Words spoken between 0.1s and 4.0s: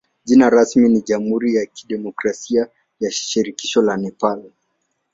Jina rasmi ni jamhuri ya kidemokrasia ya shirikisho la